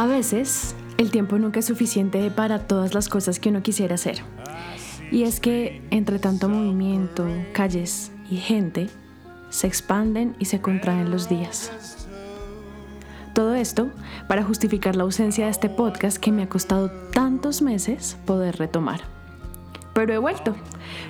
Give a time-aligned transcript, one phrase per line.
[0.00, 4.22] A veces, el tiempo nunca es suficiente para todas las cosas que uno quisiera hacer.
[5.12, 8.88] Y es que entre tanto movimiento, calles y gente,
[9.50, 11.70] se expanden y se contraen los días.
[13.34, 13.90] Todo esto
[14.26, 19.02] para justificar la ausencia de este podcast que me ha costado tantos meses poder retomar.
[19.92, 20.56] Pero he vuelto.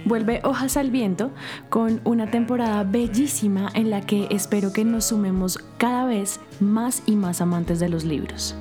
[0.04, 1.30] Vuelve Hojas al Viento
[1.68, 7.14] con una temporada bellísima en la que espero que nos sumemos cada vez más y
[7.14, 8.56] más amantes de los libros.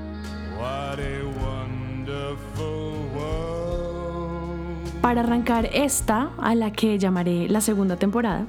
[5.02, 8.46] Para arrancar esta, a la que llamaré la segunda temporada,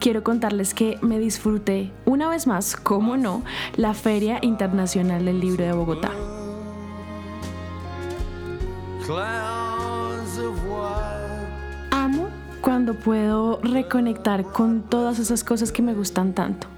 [0.00, 3.44] quiero contarles que me disfruté una vez más, como no,
[3.76, 6.10] la Feria Internacional del Libro de Bogotá.
[11.90, 12.28] Amo
[12.60, 16.73] cuando puedo reconectar con todas esas cosas que me gustan tanto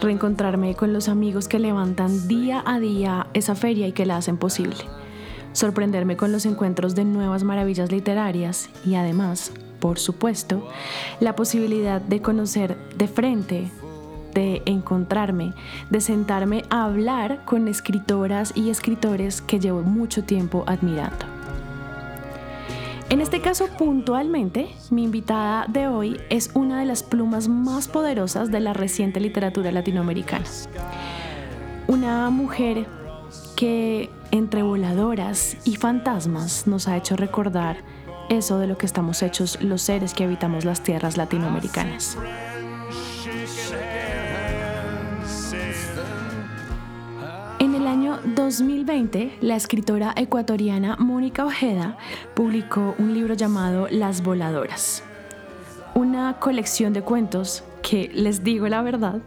[0.00, 4.36] reencontrarme con los amigos que levantan día a día esa feria y que la hacen
[4.36, 4.76] posible,
[5.52, 10.66] sorprenderme con los encuentros de nuevas maravillas literarias y además, por supuesto,
[11.20, 13.70] la posibilidad de conocer de frente,
[14.34, 15.54] de encontrarme,
[15.90, 21.39] de sentarme a hablar con escritoras y escritores que llevo mucho tiempo admirando.
[23.10, 28.52] En este caso puntualmente, mi invitada de hoy es una de las plumas más poderosas
[28.52, 30.44] de la reciente literatura latinoamericana.
[31.88, 32.86] Una mujer
[33.56, 37.78] que entre voladoras y fantasmas nos ha hecho recordar
[38.28, 42.16] eso de lo que estamos hechos los seres que habitamos las tierras latinoamericanas.
[48.50, 51.96] 2020, la escritora ecuatoriana Mónica Ojeda
[52.34, 55.04] publicó un libro llamado Las Voladoras,
[55.94, 59.20] una colección de cuentos que, les digo la verdad,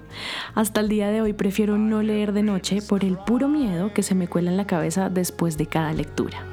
[0.56, 4.04] hasta el día de hoy prefiero no leer de noche por el puro miedo que
[4.04, 6.46] se me cuela en la cabeza después de cada lectura.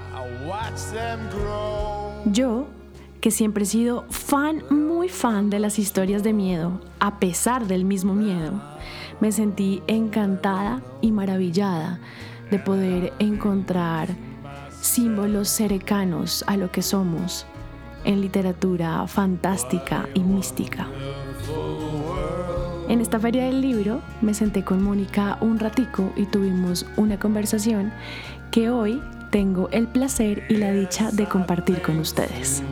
[2.27, 2.69] Yo,
[3.21, 7.85] que siempre he sido fan, muy fan de las historias de miedo, a pesar del
[7.85, 8.63] mismo miedo,
[9.19, 11.99] me sentí encantada y maravillada
[12.51, 14.09] de poder encontrar
[14.81, 17.47] símbolos cercanos a lo que somos
[18.05, 20.89] en literatura fantástica y mística.
[22.89, 27.93] En esta feria del libro me senté con Mónica un ratico y tuvimos una conversación
[28.51, 29.01] que hoy
[29.31, 32.63] tengo el placer y la dicha de compartir con ustedes.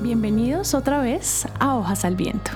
[0.00, 2.50] Bienvenidos otra vez a Hojas al Viento.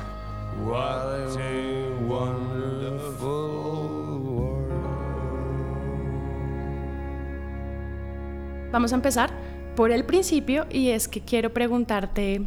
[8.77, 9.31] Vamos a empezar
[9.75, 12.43] por el principio y es que quiero preguntarte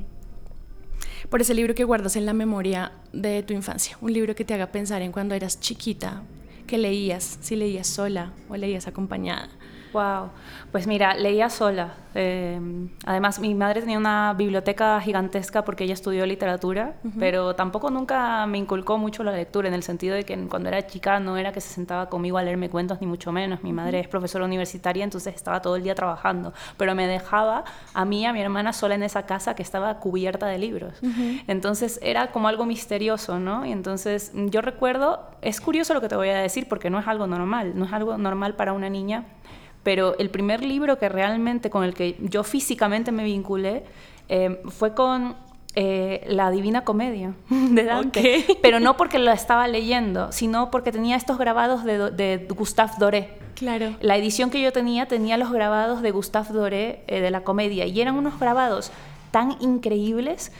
[1.27, 4.53] por ese libro que guardas en la memoria de tu infancia, un libro que te
[4.53, 6.21] haga pensar en cuando eras chiquita,
[6.67, 9.49] que leías, si leías sola o leías acompañada.
[9.91, 10.29] Wow,
[10.71, 11.93] pues mira, leía sola.
[12.15, 12.59] Eh,
[13.05, 18.57] además, mi madre tenía una biblioteca gigantesca porque ella estudió literatura, pero tampoco nunca me
[18.57, 21.61] inculcó mucho la lectura, en el sentido de que cuando era chica no era que
[21.61, 23.63] se sentaba conmigo a leerme cuentos, ni mucho menos.
[23.63, 27.63] Mi madre es profesora universitaria, entonces estaba todo el día trabajando, pero me dejaba
[27.93, 30.93] a mí y a mi hermana sola en esa casa que estaba cubierta de libros.
[31.47, 33.65] Entonces era como algo misterioso, ¿no?
[33.65, 37.07] Y entonces yo recuerdo, es curioso lo que te voy a decir porque no es
[37.07, 39.25] algo normal, no es algo normal para una niña
[39.83, 43.83] pero el primer libro que realmente con el que yo físicamente me vinculé
[44.27, 45.35] eh, fue con
[45.75, 51.15] eh, La Divina Comedia de Dante, pero no porque lo estaba leyendo, sino porque tenía
[51.15, 53.39] estos grabados de, de Gustave Doré.
[53.55, 53.95] Claro.
[53.99, 57.85] La edición que yo tenía tenía los grabados de Gustave Doré eh, de la comedia
[57.85, 58.91] y eran unos grabados
[59.31, 60.51] tan increíbles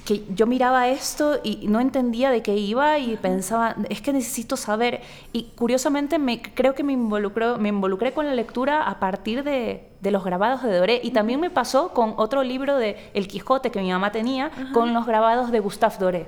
[0.00, 4.56] que yo miraba esto y no entendía de qué iba y pensaba, es que necesito
[4.56, 5.00] saber.
[5.32, 9.88] Y curiosamente me, creo que me, involucró, me involucré con la lectura a partir de,
[10.00, 11.00] de los grabados de Doré.
[11.02, 14.94] Y también me pasó con otro libro de El Quijote que mi mamá tenía, con
[14.94, 16.26] los grabados de Gustave Doré.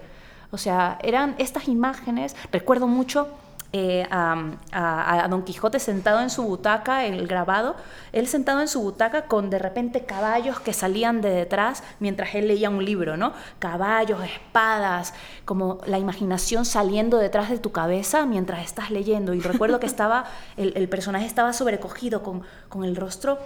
[0.50, 3.28] O sea, eran estas imágenes, recuerdo mucho
[3.76, 7.75] eh, a, Don Quijote sentado en su butaca, el grabado,
[8.12, 12.47] él sentado en su butaca con de repente caballos que salían de detrás mientras él
[12.47, 13.32] leía un libro, ¿no?
[13.59, 15.12] Caballos, espadas,
[15.44, 19.35] como la imaginación saliendo detrás de tu cabeza mientras estás leyendo.
[19.35, 23.41] Y recuerdo que estaba, el, personaje estaba sobrecogido con, con el rostro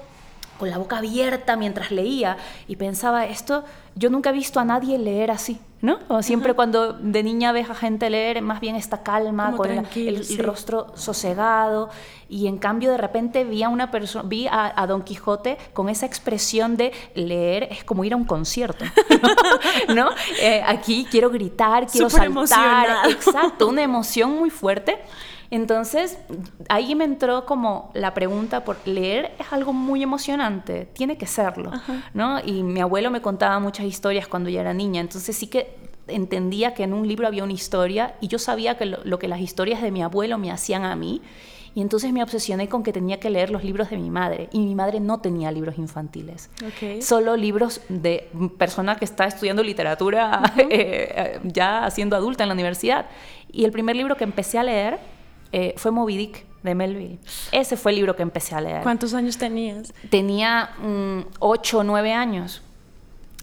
[0.59, 2.37] con la boca abierta mientras leía
[2.67, 3.65] y pensaba, esto,
[3.95, 6.01] yo nunca he visto a nadie leer así, ¿no?
[6.09, 10.39] O siempre cuando de niña ves a gente leer, más bien esta calma, con el,
[10.39, 11.89] rostro sosegado,
[12.29, 16.07] y en cambio de repente vi a una persona, vi a, Don Quijote con esa
[16.07, 18.85] expresión de leer es como ir a un concierto,
[19.95, 20.11] ¿no?
[20.41, 24.99] Eh, aquí quiero gritar, quiero saltar, exacto, una emoción muy fuerte.
[25.51, 26.19] Entonces,
[26.69, 31.73] ahí me entró como la pregunta por leer es algo muy emocionante, tiene que serlo,
[32.13, 32.39] ¿no?
[32.45, 35.75] Y mi abuelo me contaba muchas historias cuando yo era niña, entonces sí que
[36.09, 39.41] entendía que en un libro había una historia y yo sabía que lo, que las
[39.41, 41.23] historias de mi abuelo me hacían a mí.
[41.75, 44.49] Y entonces me obsesioné con que tenía que leer los libros de mi madre.
[44.53, 46.51] Y mi madre no tenía libros infantiles.
[47.01, 53.07] Solo libros de persona que está estudiando literatura eh, ya siendo adulta en la universidad.
[53.53, 54.99] Y el primer libro que empecé a leer
[55.53, 57.19] eh, fue Moby Dick de Melville.
[57.53, 58.83] Ese fue el libro que empecé a leer.
[58.83, 59.93] ¿Cuántos años tenías?
[60.11, 60.71] Tenía
[61.39, 62.63] 8 o 9 años.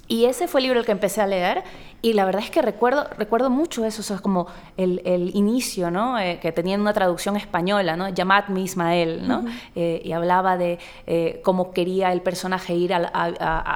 [0.08, 1.64] Y ese fue el libro el que empecé a leer
[2.02, 4.48] y la verdad es que recuerdo, recuerdo mucho eso, o sea, como
[4.78, 6.20] el, el inicio, ¿no?
[6.20, 8.10] Eh, que tenían una traducción española, ¿no?
[8.10, 9.44] Llamad-me Ismael, ¿no?
[9.76, 10.78] Eh, y hablaba de
[11.08, 13.00] eh, cómo quería el personaje ir a,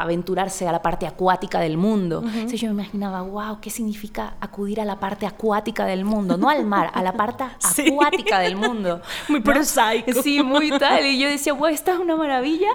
[0.01, 2.21] aventurarse a la parte acuática del mundo.
[2.24, 6.38] Entonces yo me imaginaba, wow, ¿qué significa acudir a la parte acuática del mundo?
[6.38, 7.44] No al mar, a la parte
[7.88, 9.01] acuática del mundo.
[9.27, 10.21] Muy prosaico.
[10.21, 11.06] Sí, muy tal.
[11.06, 12.69] Y yo decía, wow, esta es una maravilla.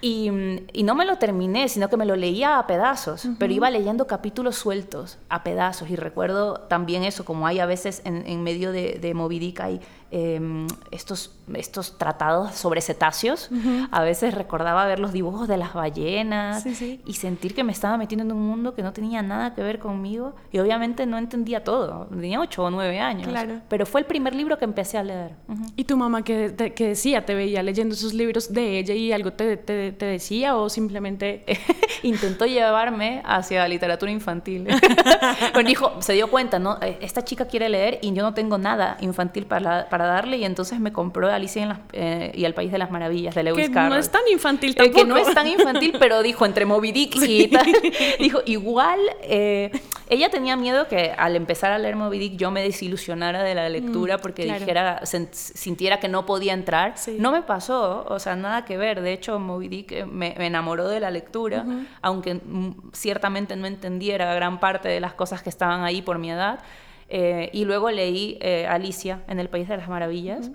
[0.00, 4.06] Y, no me lo terminé, sino que me lo leía a pedazos, pero iba leyendo
[4.06, 5.90] capítulos sueltos a pedazos.
[5.90, 9.80] Y recuerdo también eso, como hay a veces en, medio de, de Moby Dick, hay
[10.10, 13.50] Em, estos, estos tratados sobre cetáceos.
[13.90, 16.64] A veces recordaba ver los dibujos de las ballenas
[17.04, 19.78] y sentir que me estaba metiendo en un mundo que no tenía nada que ver
[19.78, 20.34] conmigo.
[20.50, 22.06] Y obviamente no entendía todo.
[22.06, 23.28] Tenía ocho o nueve años.
[23.68, 25.34] Pero fue el primer libro que empecé a leer.
[25.76, 27.26] ¿Y tu mamá qué, decía?
[27.26, 31.44] ¿Te veía leyendo esos libros de ella y algo te, te, decía o simplemente
[32.02, 34.68] intentó llevarme hacia la literatura infantil?
[35.66, 36.78] dijo, se dio cuenta, ¿no?
[36.80, 40.44] Eh, esta chica quiere leer y yo no tengo nada infantil para para darle y
[40.44, 43.90] entonces me compró Alicia eh, y el País de las Maravillas de Lewis que Carroll.
[43.90, 44.98] no es tan infantil tampoco.
[44.98, 47.66] que no es tan infantil, pero dijo entre Moby Dick y tal.
[48.18, 49.70] Dijo, igual, eh,
[50.08, 53.68] ella tenía miedo que al empezar a leer Moby Dick yo me desilusionara de la
[53.68, 56.94] lectura mm, porque dijera, sintiera que no podía entrar.
[57.18, 59.02] No me pasó, o sea, nada que ver.
[59.02, 61.64] De hecho, Moby Dick eh, me, enamoró de la lectura,
[62.02, 66.30] aunque mm, ciertamente no entendiera gran parte de las cosas que estaban ahí por mi
[66.30, 66.60] edad.
[67.08, 70.50] Eh, y luego leí eh, Alicia en el País de las Maravillas,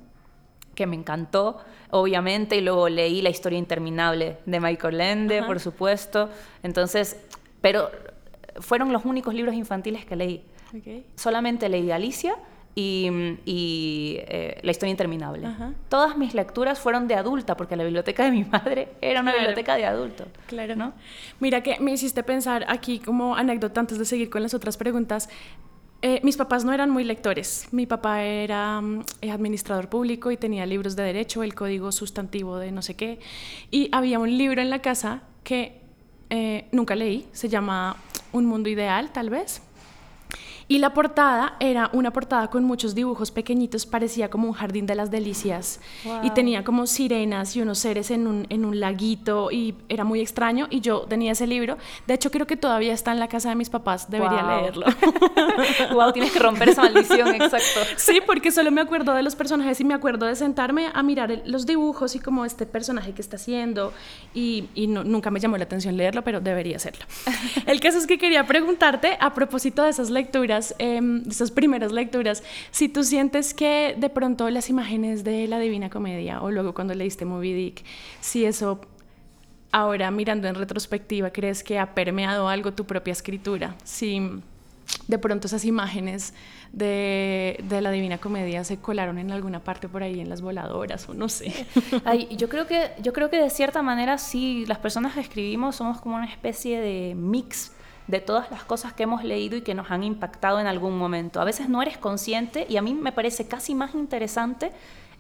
[0.76, 1.58] que me encantó,
[1.90, 6.30] obviamente, y luego leí La historia interminable de Michael Ende, por supuesto.
[6.62, 7.20] Entonces,
[7.62, 7.90] pero
[8.60, 10.44] fueron los únicos libros infantiles que leí.
[11.16, 12.36] Solamente leí Alicia
[12.76, 15.48] y, eh, La historia interminable.
[15.90, 19.76] Todas mis lecturas fueron de adulta, porque la biblioteca de mi madre era una biblioteca
[19.76, 20.26] de adulto.
[20.48, 20.76] Claro.
[20.76, 20.94] ¿no?
[21.40, 25.30] Mira que me hiciste pensar aquí como anécdota antes de seguir con las otras preguntas.
[26.06, 27.70] Eh, mis papás no eran muy lectores.
[27.72, 32.58] Mi papá era mm, eh, administrador público y tenía libros de derecho, el código sustantivo
[32.58, 33.20] de no sé qué.
[33.72, 35.80] Y había un libro en la casa que
[36.30, 37.96] eh, nunca leí, se llama
[38.34, 39.62] Un mundo ideal, tal vez.
[40.68, 44.96] Y la portada era una portada con muchos dibujos pequeñitos, parecía como un jardín de
[44.96, 45.80] las delicias.
[46.24, 50.22] Y tenía como sirenas y unos seres en un, en un laguito y era muy
[50.22, 50.68] extraño.
[50.70, 51.78] Y yo tenía ese libro.
[52.08, 54.10] De hecho, creo que todavía está en la casa de mis papás.
[54.10, 54.86] Debería leerlo.
[55.94, 57.82] wow, tienes que romper esa maldición, exacto.
[57.98, 61.42] Sí, porque solo me acuerdo de los personajes y me acuerdo de sentarme a mirar
[61.46, 63.94] los dibujos y como este personaje que está haciendo.
[64.34, 67.06] Y, y nunca me llamó la atención leerlo, pero debería hacerlo.
[67.66, 71.92] El caso es que quería preguntarte a propósito de esas lecturas Em, de esas primeras
[71.92, 76.74] lecturas, si tú sientes que de pronto las imágenes de la Divina Comedia o luego
[76.74, 77.84] cuando leíste Moby Dick,
[78.22, 78.82] si eso
[79.72, 84.22] ahora mirando en retrospectiva crees que ha permeado algo tu propia escritura, si
[85.08, 86.34] de pronto esas imágenes
[86.72, 91.14] de, la Divina Comedia se colaron en alguna parte por ahí en las voladoras o
[91.14, 91.66] no sé.
[92.38, 96.02] Yo, creo que, yo creo que de cierta manera sí, las personas que escribimos somos
[96.02, 97.72] como una especie de mix
[98.08, 101.40] de todas las cosas que hemos leído y que nos han impactado en algún momento.
[101.42, 104.72] A veces no eres consciente y a mí me parece casi más interesante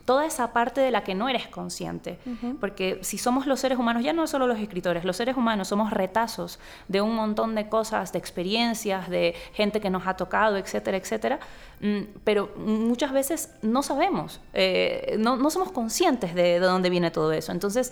[0.05, 2.19] toda esa parte de la que no eres consciente.
[2.59, 5.91] Porque si somos los seres humanos, ya no solo los escritores, los seres humanos somos
[5.91, 10.97] retazos de un montón de cosas, de experiencias, de gente que nos ha tocado, etcétera,
[10.97, 11.39] etcétera.
[11.79, 17.51] Mm, pero muchas veces no sabemos, eh, no, somos conscientes de, dónde viene todo eso.
[17.51, 17.91] Entonces,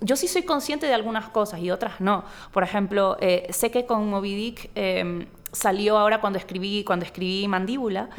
[0.00, 2.24] yo sí soy consciente de algunas cosas y otras no.
[2.52, 7.48] Por ejemplo, eh, sé que con Moby Dick em, salió ahora cuando escribí, cuando escribí
[7.48, 8.10] Mandíbula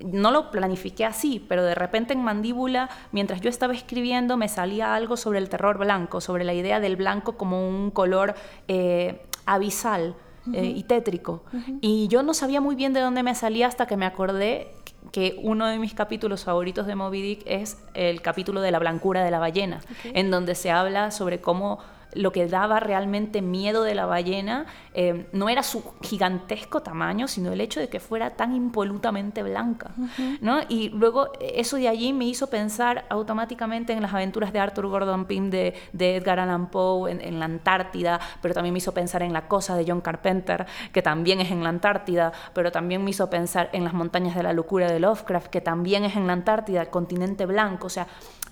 [0.00, 4.94] no lo planifiqué así, pero de repente en mandíbula, mientras yo estaba escribiendo, me salía
[4.94, 8.34] algo sobre el terror blanco, sobre la idea del blanco como un color
[8.68, 10.14] eh, abisal
[10.52, 11.42] eh, y tétrico.
[11.80, 14.72] Y yo no sabía muy bien de dónde me salía hasta que me acordé
[15.12, 19.24] que uno de mis capítulos favoritos de Moby Dick es el capítulo de la blancura
[19.24, 21.78] de la ballena, en donde se habla sobre cómo
[22.18, 27.52] lo que daba realmente miedo de la ballena eh, no era su gigantesco tamaño, sino
[27.52, 29.92] el hecho de que fuera tan impolutamente blanca.
[30.40, 30.60] ¿no?
[30.68, 35.26] Y luego eso de allí me hizo pensar automáticamente en las aventuras de Arthur Gordon
[35.26, 39.46] Pym de, Edgar Allan Poe en, la Antártida, pero también me hizo pensar en La
[39.46, 43.70] Cosa de John Carpenter, que también es en la Antártida, pero también me hizo pensar
[43.72, 46.90] en las montañas de la locura de Lovecraft, que también es en la Antártida, el
[46.90, 47.86] continente blanco.
[47.86, 48.08] O sea,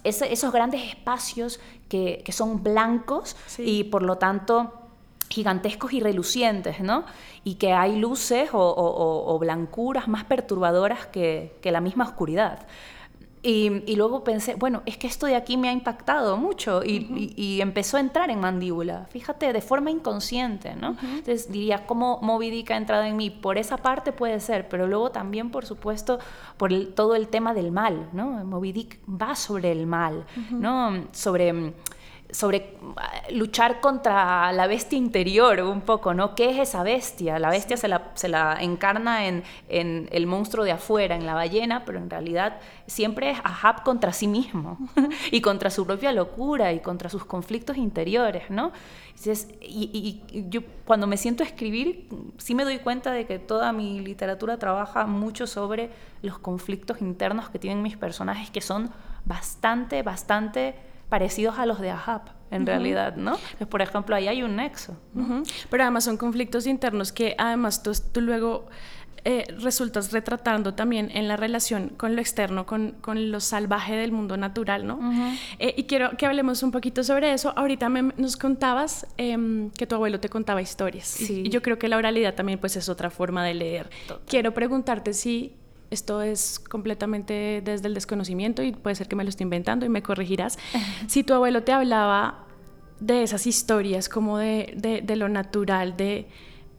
[0.08, 4.72] esos grandes espacios que, son blancos y por lo tanto
[5.28, 7.04] gigantescos y relucientes, ¿no?
[7.42, 12.66] Y que hay luces o, blancuras más perturbadoras que, que la misma oscuridad.
[13.48, 17.96] Y, luego pensé, bueno, es que esto de aquí me ha impactado mucho y, empezó
[17.96, 20.96] a entrar en mandíbula, fíjate, de forma inconsciente, ¿no?
[21.00, 23.30] Entonces diría, ¿cómo Moby Dick ha entrado en mí?
[23.30, 26.18] Por esa parte puede ser, pero luego también, por supuesto,
[26.56, 28.44] por todo el tema del mal, ¿no?
[28.44, 31.06] Moby Dick va sobre el mal, ¿no?
[31.12, 31.72] Sobre
[32.30, 32.76] sobre
[33.30, 36.34] luchar contra la bestia interior un poco, ¿no?
[36.34, 37.38] ¿Qué es esa bestia?
[37.38, 41.34] La bestia se la, se la encarna en, en, el monstruo de afuera, en la
[41.34, 44.78] ballena, pero en realidad siempre es Ahab contra sí mismo
[45.30, 48.72] y contra su propia locura y contra sus conflictos interiores, ¿no?
[49.60, 53.72] y, y, yo cuando me siento a escribir, sí me doy cuenta de que toda
[53.72, 55.90] mi literatura trabaja mucho sobre
[56.22, 58.90] los conflictos internos que tienen mis personajes, que son
[59.24, 60.74] bastante, bastante
[61.08, 63.36] parecidos a los de Ahab, en realidad, ¿no?
[63.58, 64.96] Pues, por ejemplo, ahí hay un nexo.
[65.70, 68.66] Pero además son conflictos internos que además tú, tú luego
[69.28, 74.12] eh, resultas retratando también en la relación con lo externo, con, con lo salvaje del
[74.12, 75.00] mundo natural, ¿no?
[75.58, 77.52] Eh, y quiero que hablemos un poquito sobre eso.
[77.56, 81.08] Ahorita nos contabas em, que tu abuelo te contaba historias.
[81.08, 81.42] Sí.
[81.44, 83.90] Y, yo creo que la oralidad también pues es otra forma de leer.
[84.28, 85.56] Quiero preguntarte si
[85.90, 89.88] esto es completamente desde el desconocimiento y puede ser que me lo esté inventando y
[89.88, 90.58] me corregirás.
[91.06, 92.46] si tu abuelo te hablaba
[93.00, 96.28] de esas historias como de, de, lo natural, de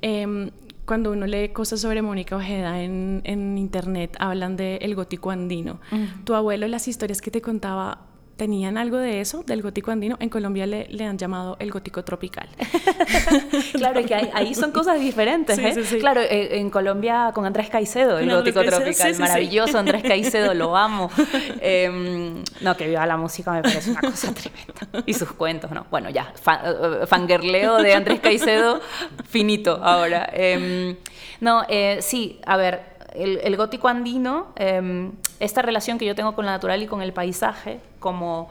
[0.02, 0.50] em,
[0.86, 5.80] cuando uno lee cosas sobre Mónica Ojeda en, en internet, hablan del el gótico andino.
[6.24, 8.07] Tu abuelo, las historias que te contaba,
[8.38, 10.16] tenían algo de eso, del gótico andino.
[10.20, 12.48] En Colombia le, le han llamado el gótico tropical.
[13.74, 15.58] claro, que ahí, son cosas diferentes.
[15.58, 15.98] ¿eh?
[16.00, 21.10] Claro, eh, en Colombia con Andrés Caicedo, el gótico tropical, maravilloso Andrés Caicedo, lo amo.
[21.60, 25.04] Em, no, que viva la música me parece una cosa tremenda.
[25.06, 25.88] Y sus cuentos, ¿no?
[25.90, 26.32] Bueno, ya,
[26.64, 28.80] eh, fangirleo de Andrés Caicedo,
[29.28, 30.30] finito ahora.
[30.32, 30.96] Em,
[31.42, 31.64] no,
[32.00, 36.82] sí, a ver, el, gótico andino, em, esta relación que yo tengo con la natural
[36.84, 38.50] y con el paisaje, como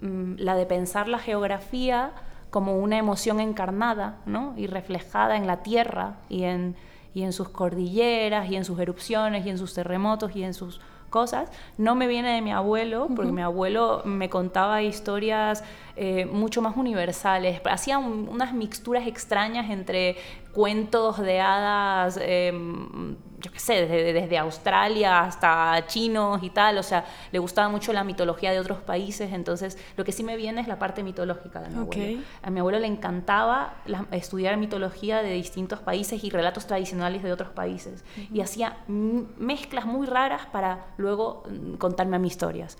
[0.00, 2.12] mm, la de pensar la geografía
[2.50, 4.54] como una emoción encarnada ¿no?
[4.56, 6.76] y reflejada en la tierra y en,
[7.14, 10.80] y en sus cordilleras y en sus erupciones y en sus terremotos y en sus
[11.10, 15.62] cosas, no me viene de mi abuelo, porque mi abuelo me contaba historias
[15.96, 20.16] eh, mucho más universales, hacía unas mixturas extrañas entre
[20.52, 27.04] cuentos de hadas, em, yo qué sé, desde, Australia hasta chinos y tal, o sea,
[27.32, 30.68] le gustaba mucho la mitología de otros países, entonces lo que sí me viene es
[30.68, 32.22] la parte mitológica de mi abuelo.
[32.42, 33.74] A mi abuelo le encantaba
[34.10, 40.06] estudiar mitología de distintos países y relatos tradicionales de otros países, y hacía mezclas muy
[40.06, 42.78] raras para luego mm, contarme a mis historias.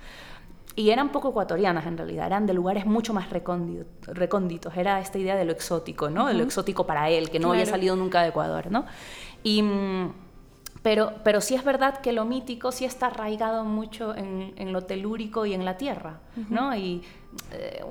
[0.77, 4.77] Y eran poco ecuatorianas en realidad, eran de lugares mucho más recónditos.
[4.77, 6.27] Era esta idea de lo exótico, ¿no?
[6.27, 8.87] De lo exótico para él, que no había salido nunca de Ecuador, ¿no?
[9.43, 10.13] Y, mm,
[10.83, 14.83] pero, pero sí es verdad que lo mítico sí está arraigado mucho en, en lo
[14.83, 16.75] telúrico y en la tierra, ¿no?
[16.75, 17.03] Y
[17.53, 17.85] eh,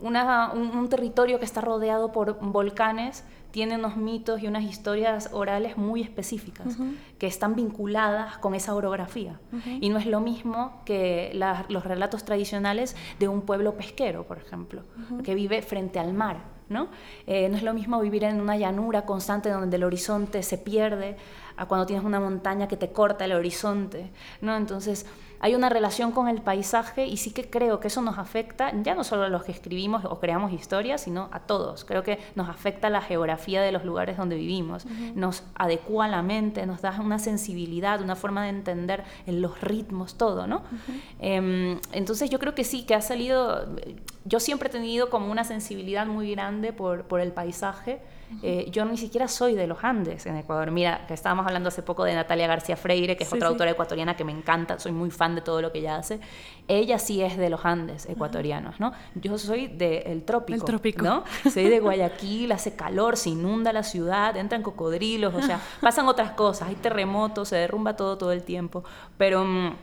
[0.00, 6.02] un, territorio que está rodeado por volcanes tiene unos mitos y unas historias orales muy
[6.02, 6.76] específicas
[7.18, 9.38] que están vinculadas con esa orografía.
[9.80, 14.82] Y no es lo mismo que los relatos tradicionales de un pueblo pesquero, por ejemplo,
[15.22, 16.88] que vive frente al mar ¿no?
[17.26, 21.16] Eh, no es lo mismo vivir en una llanura constante donde el horizonte se pierde
[21.56, 24.56] a cuando tienes una montaña que te corta el horizonte, ¿no?
[24.56, 25.06] Entonces,
[25.42, 28.94] hay una relación con el paisaje y sí que creo que eso nos afecta, ya
[28.94, 31.84] no solo a los que escribimos o creamos historias, sino a todos.
[31.84, 36.64] Creo que nos afecta la geografía de los lugares donde vivimos, nos adecua la mente,
[36.64, 40.62] nos da una sensibilidad, una forma de entender en los ritmos, todo, ¿no?
[41.18, 43.66] Em, entonces yo creo que sí, que ha salido,
[44.24, 48.00] yo siempre he tenido como una sensibilidad muy grande por, por el paisaje.
[48.42, 50.70] Eh, yo ni siquiera soy de los Andes en Ecuador.
[50.70, 54.16] Mira, que estábamos hablando hace poco de Natalia García Freire, que es otra autora ecuatoriana
[54.16, 56.20] que me encanta, soy muy fan de todo lo que ella hace.
[56.68, 58.92] Ella sí es de los Andes ecuatorianos, ¿no?
[59.14, 61.04] Yo soy del trópico, El trópico.
[61.04, 61.24] ¿no?
[61.52, 66.32] Soy de Guayaquil, hace calor, se inunda la ciudad, entran cocodrilos, o sea, pasan otras
[66.32, 68.84] cosas, hay terremotos, se derrumba todo todo el tiempo,
[69.18, 69.44] pero...
[69.44, 69.74] Mm,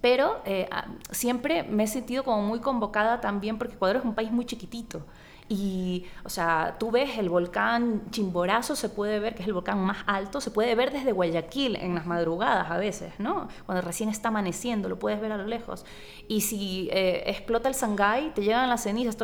[0.00, 4.14] pero eh, ah, siempre me he sentido como muy convocada también porque Ecuador es un
[4.14, 5.02] país muy chiquitito.
[5.48, 9.78] Y, o sea, tú ves el volcán Chimborazo, se puede ver, que es el volcán
[9.78, 13.48] más alto, se puede ver desde Guayaquil en las madrugadas a veces, ¿no?
[13.66, 15.84] Cuando recién está amaneciendo, lo puedes ver a lo lejos.
[16.28, 19.16] Y si eh, explota el Sangay, te llegan las cenizas.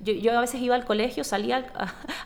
[0.00, 1.66] yo, yo, a veces iba al colegio, salía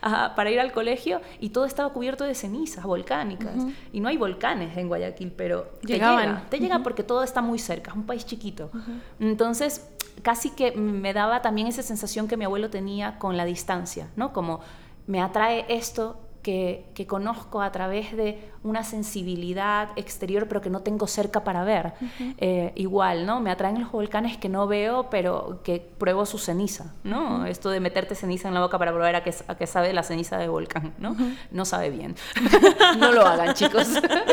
[0.35, 3.53] para ir al colegio y todo estaba cubierto de cenizas volcánicas.
[3.91, 6.17] Y no hay volcanes en Guayaquil, pero Llegaban.
[6.17, 8.71] te llega, te llega porque todo está muy cerca, es un país chiquito.
[9.19, 9.89] Entonces,
[10.21, 14.33] casi que me daba también esa sensación que mi abuelo tenía con la distancia, ¿no?
[14.33, 14.61] Como
[15.07, 20.81] me atrae esto que, que, conozco a través de una sensibilidad exterior, pero que no
[20.81, 21.93] tengo cerca para ver.
[22.37, 23.39] Eh, igual, ¿no?
[23.39, 27.45] Me atraen los volcanes que no veo, pero que pruebo su ceniza, ¿no?
[27.45, 30.03] Esto de meterte ceniza en la boca para probar a qué, a qué sabe la
[30.03, 31.15] ceniza de volcán, ¿no?
[31.51, 32.15] No sabe bien.
[32.97, 33.87] no lo hagan, chicos.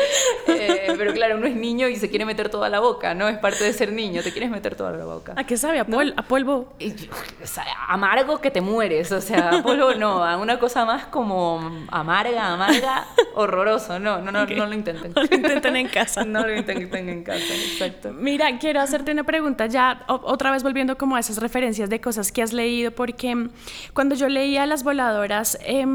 [0.49, 3.29] eh, pero claro, uno es niño y se quiere meter toda la boca, ¿no?
[3.29, 5.35] Es parte de ser niño, te quieres meter toda la boca.
[5.37, 5.79] ¿A qué sabe?
[5.79, 6.73] ¿A, pol ¿a polvo?
[6.79, 11.07] Y, o sea, amargo que te mueres, o sea, polvo no, a una cosa más
[11.07, 11.61] como
[12.01, 14.57] amarga, amarga, horroroso, no, no, no, okay.
[14.57, 15.13] no lo intenten.
[15.15, 16.25] No lo intenten en casa.
[16.27, 18.13] no lo intenten en casa, exacto.
[18.13, 22.33] Mira, quiero hacerte una pregunta ya, otra vez volviendo como a esas referencias de cosas
[22.33, 23.49] que has leído, porque
[23.93, 25.87] cuando yo leía Las Voladoras, eh,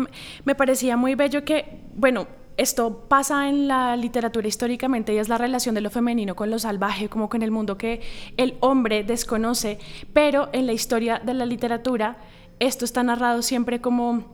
[0.43, 5.37] me parecía muy bello que, bueno, esto pasa en la literatura históricamente y es la
[5.37, 8.01] relación de lo femenino con lo salvaje, como con el mundo que
[8.37, 9.77] el hombre desconoce,
[10.13, 12.17] pero en la historia de la literatura
[12.59, 14.33] esto está narrado siempre como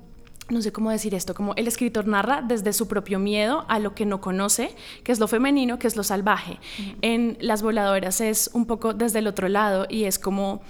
[0.51, 3.95] no sé cómo decir esto, como el escritor narra desde su propio miedo a lo
[3.95, 6.59] que no conoce, que es lo femenino, que es lo salvaje.
[6.79, 6.95] Uh -huh.
[7.01, 10.61] En Las Voladoras es un poco desde el otro lado y es como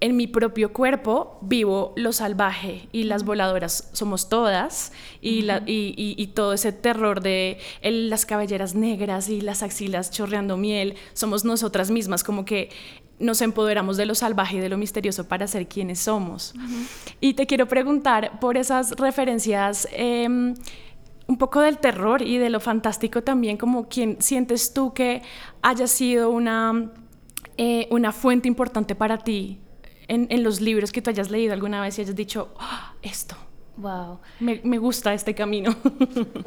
[0.00, 5.44] en mi propio cuerpo vivo lo salvaje y las voladoras somos todas y, uh -huh.
[5.46, 10.10] la, y, y, y, todo ese terror de el, las cabelleras negras y las axilas
[10.12, 12.70] chorreando miel, somos nosotras mismas, como que
[13.18, 16.54] nos empoderamos de lo salvaje y de lo misterioso para ser quienes somos.
[16.54, 16.86] Uh -huh.
[17.20, 19.88] Y te quiero preguntar por esas referencias.
[19.92, 20.54] Eh,
[21.28, 25.22] un poco del terror y de lo fantástico también, como quien sientes tú que
[25.60, 26.90] haya sido una,
[27.58, 29.60] eh, una fuente importante para ti
[30.08, 33.36] en, en, los libros que tú hayas leído alguna vez y hayas dicho, oh, esto.
[33.78, 34.18] Wow.
[34.40, 35.74] Me, me, gusta este camino.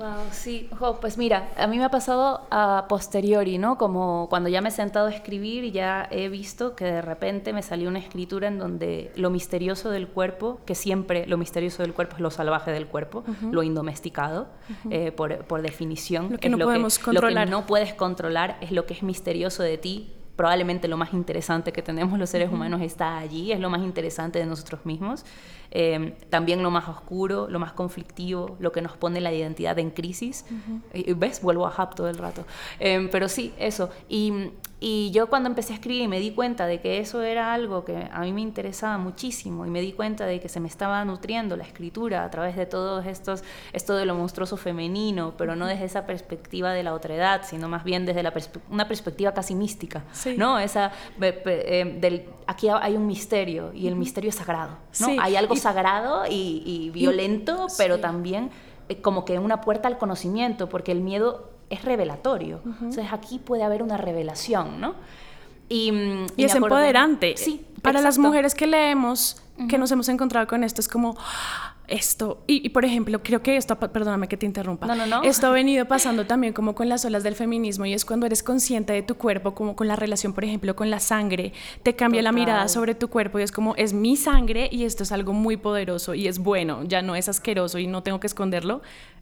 [0.01, 0.69] Wow, sí.
[0.79, 3.77] Oh, pues mira, a mí me ha pasado a posteriori, ¿no?
[3.77, 7.53] Como cuando ya me he sentado a escribir y ya he visto que de repente
[7.53, 11.93] me salió una escritura en donde lo misterioso del cuerpo, que siempre lo misterioso del
[11.93, 13.51] cuerpo es lo salvaje del cuerpo, uh -huh.
[13.51, 14.91] lo indomesticado, uh -huh.
[14.91, 16.31] eh, por, por, definición.
[16.31, 17.33] Lo que no lo podemos que, controlar.
[17.33, 21.13] Lo que no puedes controlar es lo que es misterioso de ti, probablemente lo más
[21.13, 25.23] interesante que tenemos los seres humanos está allí, es lo más interesante de nosotros mismos.
[25.71, 29.89] Eh, también lo más oscuro, lo más conflictivo, lo que nos pone la identidad en
[29.91, 30.45] crisis.
[30.51, 31.17] Uh -huh.
[31.17, 31.41] ¿Ves?
[31.41, 32.45] Vuelvo a Hub todo el rato.
[32.79, 33.89] Eh, pero sí, eso.
[34.09, 37.85] Y, y, yo cuando empecé a escribir me di cuenta de que eso era algo
[37.85, 41.05] que a mí me interesaba muchísimo y me di cuenta de que se me estaba
[41.05, 45.67] nutriendo la escritura a través de todos estos, esto de lo monstruoso femenino, pero no
[45.67, 49.55] desde esa perspectiva de la otredad, sino más bien desde la perspe una perspectiva casi
[49.55, 50.35] mística, sí.
[50.37, 50.59] ¿no?
[50.59, 55.07] Esa, eh, del, aquí hay un misterio y el misterio es sagrado, ¿no?
[55.07, 55.17] Sí.
[55.21, 58.01] Hay algo sagrado y, y violento, y, pero sí.
[58.01, 58.51] también
[58.89, 62.61] eh, como que una puerta al conocimiento, porque el miedo es revelatorio.
[62.65, 62.73] Uh -huh.
[62.81, 64.95] Entonces aquí puede haber una revelación, ¿no?
[65.69, 67.35] Y, mm, y, es empoderante.
[67.37, 68.03] Sí, Para exacto.
[68.03, 69.69] las mujeres que leemos, uh -huh.
[69.69, 71.15] que nos hemos encontrado con esto, es como
[71.91, 75.23] esto, y, y, por ejemplo, creo que esto, perdóname que te interrumpa, no, no, no.
[75.23, 78.43] esto ha venido pasando también como con las olas del feminismo y es cuando eres
[78.43, 82.21] consciente de tu cuerpo, como con la relación, por ejemplo, con la sangre, te cambia
[82.21, 82.33] Total.
[82.35, 85.33] la mirada sobre tu cuerpo y es como, es mi sangre y esto es algo
[85.33, 88.81] muy poderoso y es bueno, ya no es asqueroso y no tengo que esconderlo,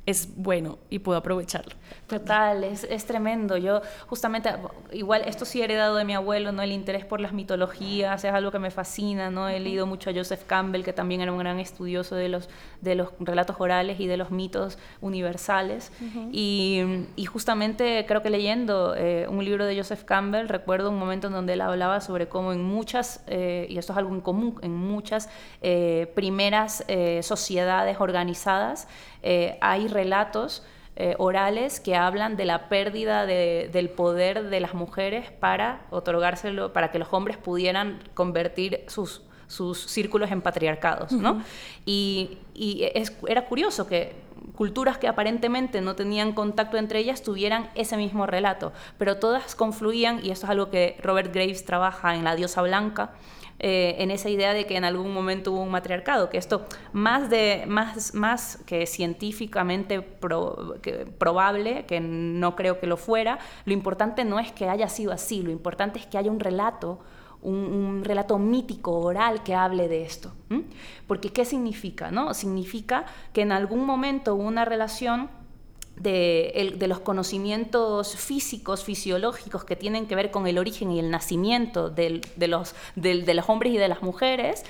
[0.09, 1.75] es bueno y puedo aprovecharlo.
[2.07, 3.55] Total, es, es, tremendo.
[3.57, 4.49] Yo justamente,
[4.91, 6.63] igual esto sí he heredado de mi abuelo, ¿no?
[6.63, 9.47] El interés por las mitologías es algo que me fascina, ¿no?
[9.47, 12.49] He leído mucho a Joseph Campbell, que también era un gran estudioso de los,
[12.81, 15.91] de los relatos orales y de los mitos universales.
[16.31, 16.81] y,
[17.15, 21.33] y, justamente creo que leyendo eh, un libro de Joseph Campbell, recuerdo un momento en
[21.33, 24.75] donde él hablaba sobre cómo en muchas, eh, y esto es algo en común, en
[24.75, 25.29] muchas
[25.61, 26.83] eh, primeras
[27.21, 28.87] sociedades organizadas,
[29.21, 30.63] hay relatos
[31.01, 36.91] eh, orales que hablan de la pérdida del poder de las mujeres para otorgárselo, para
[36.91, 41.41] que los hombres pudieran convertir sus, sus círculos en patriarcados, ¿no?
[41.85, 42.37] Y,
[43.29, 44.13] era curioso que
[44.55, 50.19] culturas que aparentemente no tenían contacto entre ellas tuvieran ese mismo relato, pero todas confluían,
[50.21, 53.11] y esto es algo que Robert Graves trabaja en La diosa blanca,
[53.59, 57.29] eh, en esa idea de que en algún momento hubo un matriarcado, que esto más,
[57.29, 64.39] de, más, más que científicamente probable, que no creo que lo fuera, lo importante no
[64.39, 66.99] es que haya sido así, lo importante es que haya un relato
[67.41, 70.33] un, relato mítico, oral, que hable de esto.
[71.07, 72.11] Porque ¿qué significa?
[72.11, 72.33] No?
[72.33, 75.29] Significa que en algún momento hubo una relación
[75.99, 81.89] de, los conocimientos físicos, fisiológicos que tienen que ver con el origen y el nacimiento
[81.89, 84.63] de, los, de, los hombres y de las mujeres,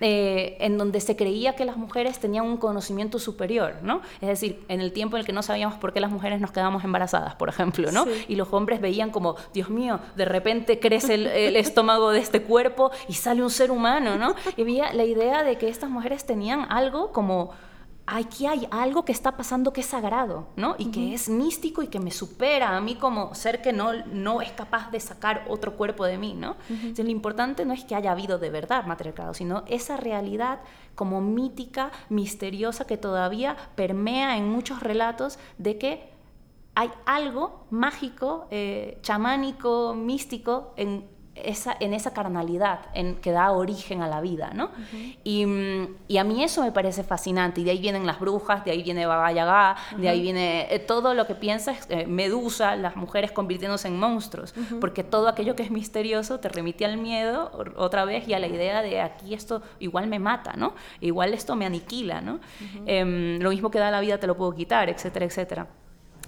[0.00, 4.02] eh, en donde se creía que las mujeres tenían un conocimiento superior, ¿no?
[4.20, 6.50] Es decir, en el tiempo en el que no sabíamos por qué las mujeres nos
[6.50, 8.04] quedamos embarazadas, por ejemplo, ¿no?
[8.28, 12.42] Y los hombres veían como, Dios mío, de repente crece el, el estómago de este
[12.42, 14.34] cuerpo y sale un ser humano, ¿no?
[14.56, 17.52] Y había la idea de que estas mujeres tenían algo como
[18.06, 20.74] aquí hay algo que está pasando que es sagrado, ¿no?
[20.78, 24.42] Y que es místico y que me supera a mí como ser que no, no
[24.42, 26.56] es capaz de sacar otro cuerpo de mí, ¿no?
[27.02, 30.60] lo importante no es que haya habido de verdad matriarcado, sino esa realidad
[30.94, 36.12] como mítica, misteriosa, que todavía permea en muchos relatos de que
[36.74, 44.02] hay algo mágico, eh, chamánico, místico en esa, en esa carnalidad en, que da origen
[44.02, 44.70] a la vida, ¿no?
[45.24, 45.46] y,
[46.08, 48.82] y, a mí eso me parece fascinante, y de ahí vienen las brujas, de ahí
[48.82, 53.32] viene Baba Yaga, de ahí viene eh, todo lo que piensas, eh, Medusa, las mujeres
[53.32, 58.28] convirtiéndose en monstruos, porque todo aquello que es misterioso te remite al miedo otra vez
[58.28, 60.74] y a la idea de aquí esto igual me mata, ¿no?
[61.00, 62.40] Igual esto me aniquila, ¿no?
[62.86, 65.66] Em, lo mismo que da la vida te lo puedo quitar, etcétera, etcétera.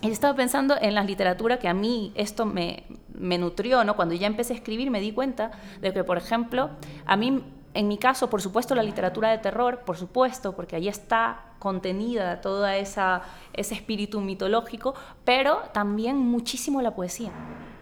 [0.04, 3.96] Y estaba pensando en la literatura que a mí esto me, me nutrió, ¿no?
[3.96, 6.70] Cuando ya empecé a escribir me di cuenta de que, por ejemplo,
[7.06, 10.88] a mí, en mi caso, por supuesto, la literatura de terror, por supuesto, porque ahí
[10.88, 13.22] está contenida toda esa
[13.54, 17.32] ese espíritu mitológico, pero también muchísimo la poesía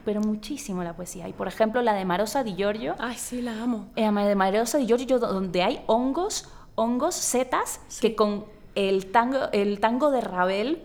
[0.04, 1.28] pero muchísimo la poesía.
[1.28, 2.96] Y por ejemplo, la de Marosa di Giorgio.
[2.98, 3.86] Ay, sí, la amo.
[3.94, 9.48] Eh, la de Marosa di Giorgio, donde hay hongos, hongos, setas, que con el tango,
[9.52, 10.82] el tango de Ravel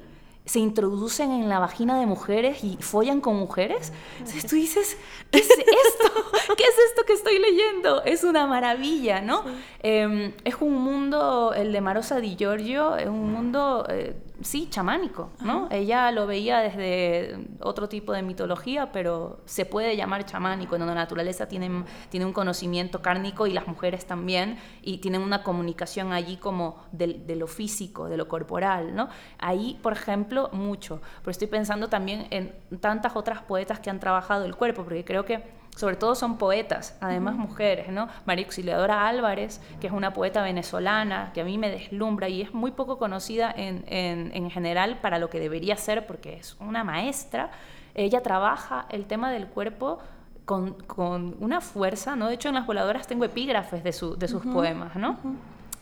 [0.48, 3.92] se introducen en la vagina de mujeres y follan con mujeres.
[4.20, 4.98] Entonces tú dices,
[5.30, 6.56] ¿qué es esto?
[6.56, 8.02] ¿Qué es esto que estoy leyendo?
[8.04, 9.44] Es una maravilla, ¿no?
[9.84, 15.32] Em, es un mundo, el de Marosa Di Giorgio, es un mundo eh, sí, chamánico,
[15.42, 15.68] ¿no?
[15.72, 20.96] Ella lo veía desde otro tipo de mitología, pero se puede llamar chamánico, en donde
[20.96, 26.14] la naturaleza tiene, tiene un conocimiento cárnico y las mujeres también, y tienen una comunicación
[26.14, 29.10] allí como de, de, lo físico, de lo corporal, ¿no?
[29.40, 34.46] Ahí, por ejemplo, mucho, pero estoy pensando también en tantas otras poetas que han trabajado
[34.46, 38.10] el cuerpo, porque creo que sobre todo son poetas, además mujeres, ¿no?
[38.26, 42.52] María Auxiliadora Álvarez, que es una poeta venezolana, que a mí me deslumbra y es
[42.52, 47.52] muy poco conocida en, en, general para lo que debería ser, porque es una maestra.
[47.94, 50.00] Ella trabaja el tema del cuerpo
[50.46, 52.28] con, con, una fuerza, ¿no?
[52.28, 55.20] De hecho, en las voladoras tengo epígrafes de, su, de sus poemas, ¿no?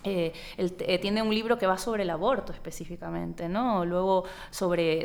[0.06, 3.86] Eh, eh, tiene un libro que va sobre el aborto específicamente, ¿no?
[3.86, 5.04] Luego sobre,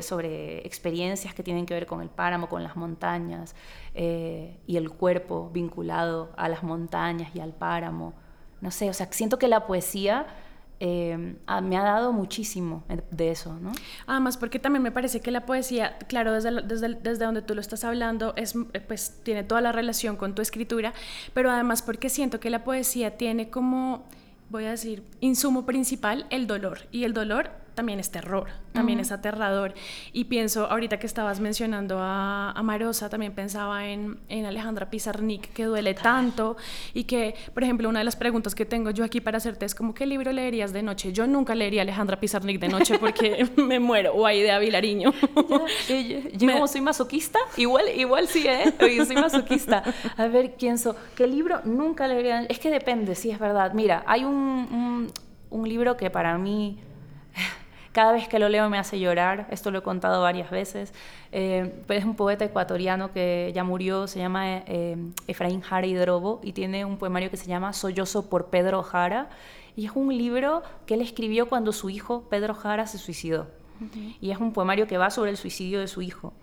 [0.64, 3.54] experiencias que tienen que ver con el páramo, con las montañas
[3.94, 8.14] eh, y el cuerpo vinculado a las montañas y al páramo.
[8.60, 10.26] No sé, o sea, siento que la poesía
[10.80, 13.70] me ha dado muchísimo de eso, ¿no?
[14.06, 17.60] Además, porque también me parece que la poesía, claro, desde, desde, desde donde tú lo
[17.60, 18.54] estás hablando, es,
[18.88, 20.94] pues tiene toda la relación con tu escritura,
[21.34, 24.06] pero además porque siento que la poesía tiene como
[24.50, 26.80] voy a decir, insumo principal, el dolor.
[26.90, 29.74] Y el dolor también es terror, también es aterrador.
[30.12, 35.52] Y pienso, ahorita que estabas mencionando a, a Marosa, también pensaba en, en, Alejandra Pizarnik,
[35.52, 36.56] que duele tanto
[36.94, 39.74] y que, por ejemplo, una de las preguntas que tengo yo aquí para hacerte es
[39.74, 41.12] como, ¿qué libro leerías de noche?
[41.12, 45.12] Yo nunca leería Alejandra Pizarnik de noche porque me muero, o ahí de Avilariño.
[46.33, 48.72] yo, como soy masoquista, igual, igual sí, ¿eh?
[48.96, 49.83] Yo soy masoquista.
[50.16, 52.42] A ver, pienso, ¿qué libro nunca leería?
[52.44, 53.72] Es que depende, sí, es verdad.
[53.74, 55.12] Mira, hay un, un,
[55.50, 56.78] un libro que para mí
[57.93, 60.95] Cada vez que lo leo me hace llorar, esto lo he contado varias veces,
[61.33, 66.40] eh, pero es un poeta ecuatoriano que ya murió, se llama eh, Efraín Jara Hidrobo
[66.45, 69.29] y tiene un poemario que se llama Sollozo por Pedro Jara.
[69.75, 73.49] Y es un libro que él escribió cuando su hijo Pedro Jara se suicidó.
[74.21, 76.35] Y es un poemario que va sobre el suicidio de su hijo.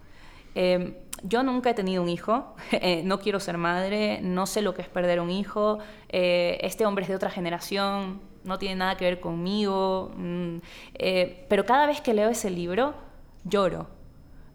[0.56, 4.73] Em, yo nunca he tenido un hijo, eh, no quiero ser madre, no sé lo
[4.73, 5.78] que es perder un hijo,
[6.10, 10.57] eh, este hombre es de otra generación, no tiene nada que ver conmigo, mm,
[10.95, 12.95] eh, pero cada vez que leo ese libro
[13.43, 13.88] lloro.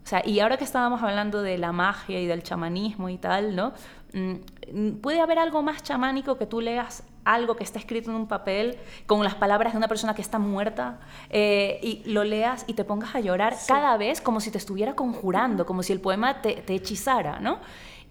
[0.03, 3.55] O sea, y ahora que estábamos hablando de la magia y del chamanismo y tal,
[3.55, 3.73] ¿no?
[4.13, 8.27] Mm, ¿Puede haber algo más chamánico que tú leas algo que está escrito en un
[8.27, 12.73] papel con las palabras de una persona que está muerta eh, y lo leas y
[12.73, 16.41] te pongas a llorar cada vez como si te estuviera conjurando, como si el poema
[16.41, 17.59] te, hechizara, ¿no?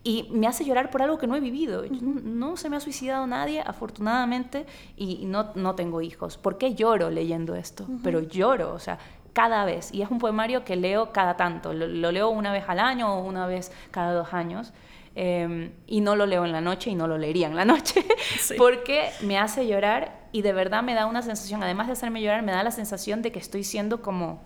[0.04, 1.84] Y me hace llorar por algo que no he vivido.
[1.90, 6.36] No, se me ha suicidado nadie, afortunadamente, y no, no tengo hijos.
[6.38, 7.86] ¿Por qué lloro leyendo esto?
[8.02, 8.98] Pero lloro, o sea,
[9.32, 9.92] cada vez.
[9.92, 11.72] Y es un poemario que leo cada tanto.
[11.72, 14.72] Lo, lo leo una vez al año o una vez cada dos años.
[15.14, 18.02] Em, y no lo leo en la noche y no lo leería en la noche
[18.56, 22.42] porque me hace llorar y de verdad me da una sensación, además de hacerme llorar,
[22.42, 24.40] me da la sensación de que estoy siendo como,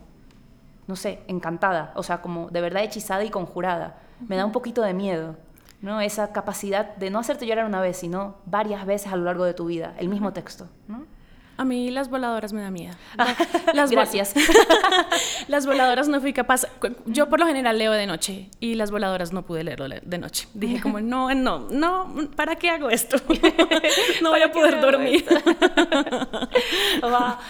[0.89, 4.01] no sé, encantada, o sea, como de verdad hechizada y conjurada.
[4.27, 5.37] Me da un poquito de miedo,
[5.87, 6.01] ¿no?
[6.01, 9.55] Esa capacidad de no hacerte llorar una vez, sino varias veces a lo largo de
[9.55, 11.07] tu vida, el mismo texto, ¿no?
[11.59, 12.95] A mí las voladoras me da miedo.
[13.73, 14.35] Las Gracias.
[15.49, 16.67] las voladoras no fui capaz.
[17.07, 20.49] Yo por lo general leo de noche y las voladoras no pude leerlo de noche.
[20.53, 23.17] Dije como, no, no, no, ¿para qué hago esto?
[24.23, 25.25] no voy a poder dormir.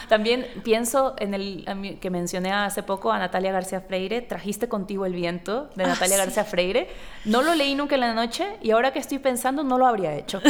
[0.08, 5.14] También pienso en el que mencioné hace poco a Natalia García Freire, Trajiste contigo el
[5.14, 6.88] viento, de ah, Natalia García Freire.
[7.24, 10.14] No lo leí nunca en la noche y ahora que estoy pensando no lo habría
[10.14, 10.40] hecho.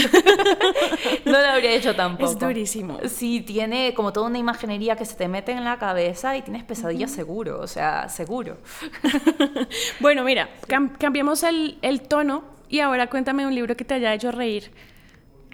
[1.24, 2.32] no lo habría hecho tampoco.
[2.32, 2.98] Es durísimo.
[3.08, 6.64] Sí, tiene como toda una imaginería que se te mete en la cabeza y tienes
[6.64, 8.58] pesadillas seguro, o sea, seguro.
[10.00, 10.50] bueno, mira,
[10.98, 14.70] cambiamos el, tono y ahora cuéntame un libro que te haya hecho reír.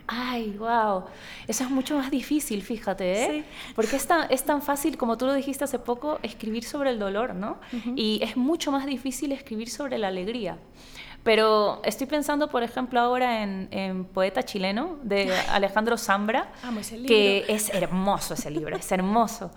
[0.09, 1.05] Ay, wow.
[1.47, 3.45] Eso es mucho más difícil, fíjate, ¿eh?
[3.75, 6.99] Porque es tan, es tan fácil, como tú lo dijiste hace poco, escribir sobre el
[6.99, 7.61] dolor, ¿no?
[7.95, 10.59] Y es mucho más difícil escribir sobre la alegría.
[11.23, 16.51] Pero estoy pensando, por ejemplo, ahora en, Poeta Chileno de Alejandro Zambra,
[17.07, 19.51] que es hermoso ese libro, es hermoso.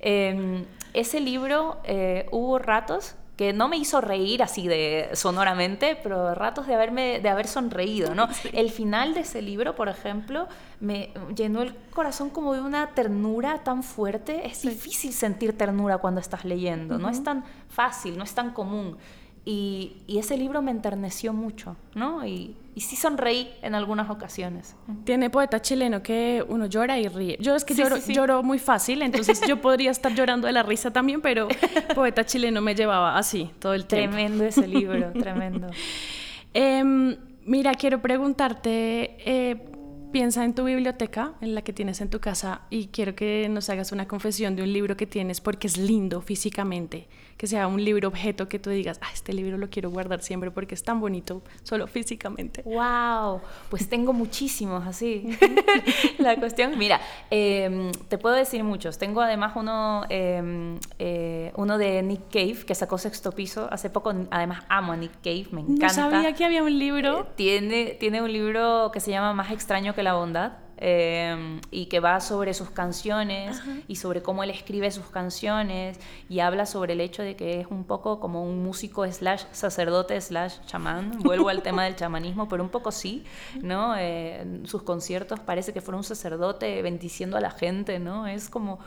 [0.00, 6.34] Em, ese libro eh, hubo ratos que no me hizo reír así de sonoramente, pero
[6.34, 8.28] ratos de haberme de haber sonreído, ¿no?
[8.52, 10.46] El final de ese libro, por ejemplo,
[10.78, 14.46] me llenó el corazón como de una ternura tan fuerte.
[14.46, 18.98] Es difícil sentir ternura cuando estás leyendo, no es tan fácil, no es tan común.
[19.52, 22.24] Y, ese libro me enterneció mucho, ¿no?
[22.24, 24.76] Y, y, sí sonreí en algunas ocasiones.
[25.02, 27.36] Tiene poeta chileno que uno llora y ríe.
[27.40, 31.20] Yo es que lloro, muy fácil, entonces yo podría estar llorando de la risa también,
[31.20, 31.48] pero
[31.96, 34.14] poeta chileno me llevaba así todo el tiempo.
[34.14, 35.66] Tremendo ese libro, tremendo.
[36.54, 39.66] Em, mira, quiero preguntarte, eh,
[40.10, 43.68] piensa en tu biblioteca, en la que tienes en tu casa, y quiero que nos
[43.70, 47.08] hagas una confesión de un libro que tienes porque es lindo físicamente
[47.40, 50.50] que sea un libro objeto que tú digas, ah, este libro lo quiero guardar siempre
[50.50, 52.62] porque es tan bonito, solo físicamente.
[52.66, 53.40] ¡Wow!
[53.70, 55.38] Pues tengo muchísimos así.
[56.18, 58.98] la cuestión, mira, em, te puedo decir muchos.
[58.98, 64.12] Tengo además uno, em, eh, uno de Nick Cave, que sacó sexto piso hace poco.
[64.30, 65.86] Además, amo a Nick Cave, me encanta.
[65.86, 67.20] No sabía que había un libro.
[67.20, 71.86] Eh, tiene, tiene un libro que se llama Más extraño que la bondad Em, y
[71.86, 76.94] que va sobre sus canciones y sobre cómo él escribe sus canciones y habla sobre
[76.94, 81.18] el hecho de que es un poco como un músico slash sacerdote slash chamán.
[81.22, 83.24] Vuelvo al tema del chamanismo, pero un poco sí,
[83.60, 83.94] ¿no?
[83.98, 88.26] Eh, sus conciertos parece que fuera un sacerdote bendiciendo a la gente, ¿no?
[88.26, 88.78] Es como,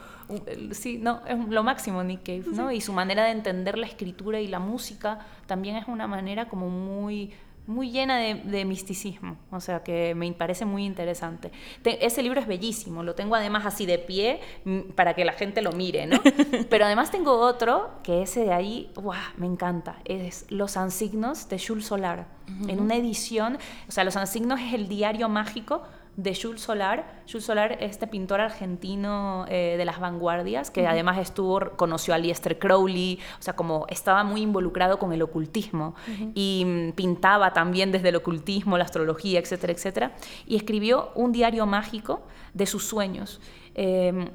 [0.72, 2.72] sí, no, es lo máximo Nick Cave, ¿no?
[2.72, 6.68] Y su manera de entender la escritura y la música también es una manera como
[6.70, 7.32] muy
[7.66, 11.50] muy llena de, misticismo, o sea que me parece muy interesante.
[11.84, 15.62] ese libro es bellísimo, lo tengo además así de pie mm, para que la gente
[15.62, 16.20] lo mire, ¿no?
[16.70, 19.18] Pero además tengo otro, que ese de ahí, ¡guau!
[19.36, 22.26] me encanta, es Los Ansignos de Jules Solar,
[22.68, 25.82] en una edición, o sea, Los Ansignos es el diario mágico
[26.16, 27.22] de Jules Solar.
[27.26, 32.58] Jules Solar, este pintor argentino eh, de las vanguardias, que además estuvo, conoció a Liester
[32.58, 35.94] Crowley, o sea, como estaba muy involucrado con el ocultismo
[36.34, 40.12] y mm, pintaba también desde el ocultismo, la astrología, etcétera, etcétera.
[40.46, 42.22] Y escribió un diario mágico
[42.52, 43.40] de sus sueños.
[43.74, 44.28] Em,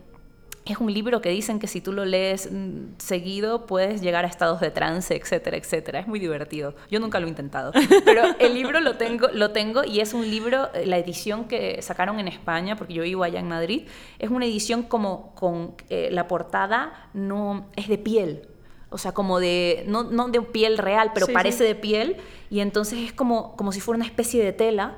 [0.73, 4.27] es un libro que dicen que si tú lo lees mm, seguido puedes llegar a
[4.27, 5.99] estados de trance, etcétera, etcétera.
[5.99, 6.75] Es muy divertido.
[6.89, 7.71] Yo nunca lo he intentado,
[8.05, 11.82] pero el libro lo tengo, lo tengo y es un libro, eh, la edición que
[11.82, 13.88] sacaron en España, porque yo vivo allá en Madrid,
[14.19, 18.47] es una edición como con eh, la portada no es de piel.
[18.91, 22.17] O sea, como de, no, no de piel real, pero parece de piel.
[22.49, 24.97] Y entonces es como, como si fuera una especie de tela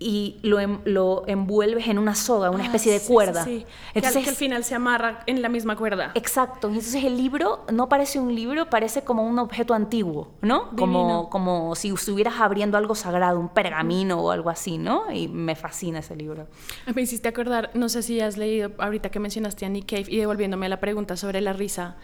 [0.00, 3.44] y lo, em, lo, envuelves en una soga, una ah, especie de cuerda.
[3.44, 6.12] Sí, Entonces, que, al, final se amarra en la misma cuerda.
[6.14, 6.68] Exacto.
[6.68, 10.70] Entonces el libro no parece un libro, parece como un objeto antiguo, ¿no?
[10.76, 15.10] Como, como si estuvieras abriendo algo sagrado, un pergamino o algo así, ¿no?
[15.12, 16.46] Y me fascina ese libro.
[16.94, 20.18] Me hiciste acordar, no sé si has leído ahorita que mencionaste a Nick Cave y
[20.18, 21.96] devolviéndome a la pregunta sobre la risa.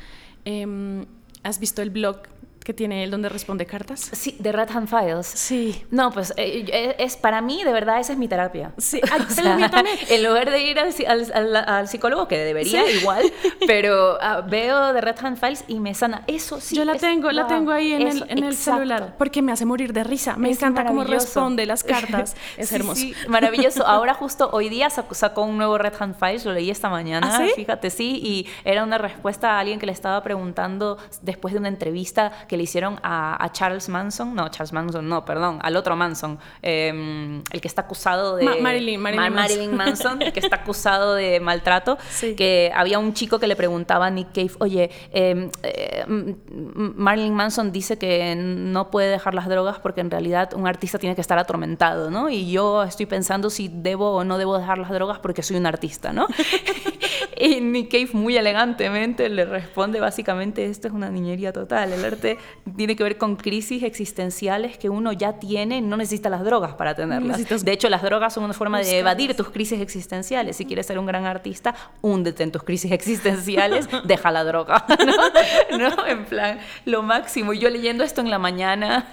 [0.44, 1.06] Em,
[1.44, 2.22] ¿Has visto el blog
[2.64, 4.10] que tiene él donde responde cartas.
[4.12, 5.26] Sí, de Red Hand Files.
[5.26, 5.84] Sí.
[5.90, 8.72] No, pues eh, eh, es para mí, de verdad, esa es mi terapia.
[8.78, 9.00] Sí,
[9.70, 9.98] también.
[10.08, 13.30] En lugar de ir al, psicólogo, que debería igual,
[13.66, 16.24] pero ah, veo de Red Hand Files y me sana.
[16.26, 16.74] Eso sí.
[16.74, 19.92] Yo la tengo, la tengo ahí en, el, en el, celular, porque me hace morir
[19.92, 20.36] de risa.
[20.36, 22.34] Me encanta cómo responde las cartas.
[22.56, 23.02] Es hermoso.
[23.02, 23.86] Sí, maravilloso.
[23.86, 27.46] Ahora justo hoy día sacó, un nuevo Red Hand Files, lo leí esta mañana, ¿Ah,
[27.54, 31.68] fíjate, sí, y era una respuesta a alguien que le estaba preguntando después de una
[31.68, 36.38] entrevista que le hicieron a, Charles Manson, no, Charles Manson, no, perdón, al otro Manson,
[36.62, 38.44] em, el que está acusado de...
[38.60, 40.22] Marilyn, Marilyn, Manson.
[40.22, 41.98] el que está acusado de maltrato,
[42.36, 46.04] que había un chico que le preguntaba a Nick Cave, oye, em, eh,
[46.48, 51.14] Marilyn Manson dice que no puede dejar las drogas porque en realidad un artista tiene
[51.14, 52.30] que estar atormentado, ¿no?
[52.30, 55.66] Y yo estoy pensando si debo o no debo dejar las drogas porque soy un
[55.66, 56.26] artista, ¿no?
[57.36, 62.38] y Nick Cave muy elegantemente le responde básicamente, esto es una niñería total, el arte
[62.76, 66.94] tiene que ver con crisis existenciales que uno ya tiene, no necesita las drogas para
[66.94, 67.64] tenerlas.
[67.64, 70.56] De hecho, las drogas son una forma de evadir tus crisis existenciales.
[70.56, 74.86] Si quieres ser un gran artista, húndete en tus crisis existenciales, deja la droga.
[75.78, 76.06] ¿No?
[76.06, 77.52] En plan, lo máximo.
[77.52, 79.08] Y yo leyendo esto en la mañana,